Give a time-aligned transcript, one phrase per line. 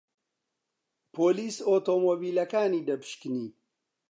[1.13, 3.45] پۆلیس ئۆتۆمۆبیلەکانی دەپشکنی.